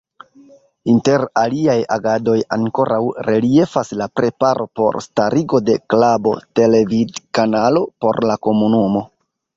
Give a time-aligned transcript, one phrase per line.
[0.93, 9.09] Inter aliaj agadoj ankoraŭ reliefas la preparo por starigo de kablo-televidkanalo por la komunumo.